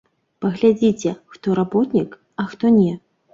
[0.45, 2.89] Паглядзіце, хто работнік, а хто не.